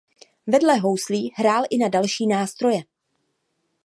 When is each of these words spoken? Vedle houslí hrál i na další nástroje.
Vedle 0.47 0.77
houslí 0.79 1.31
hrál 1.35 1.63
i 1.69 1.77
na 1.77 1.87
další 1.89 2.27
nástroje. 2.27 2.83